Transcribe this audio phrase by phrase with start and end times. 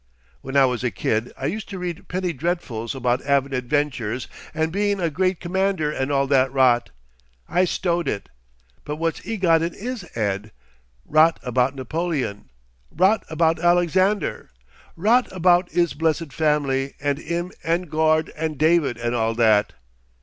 [0.41, 4.71] When I was a kid, I used to read penny dreadfuls about 'avin adventures and
[4.71, 6.89] bein' a great c'mander and all that rot.
[7.47, 8.27] I stowed it.
[8.83, 10.51] But what's 'e got in 'is head?
[11.05, 12.49] Rot about Napoleon,
[12.89, 14.49] rot about Alexander,
[14.95, 19.73] rot about 'is blessed family and 'im and Gord and David and all that.